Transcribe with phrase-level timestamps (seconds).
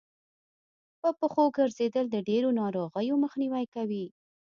[1.01, 4.05] په پښو ګرځېدل د ډېرو ناروغيو مخنیوی کوي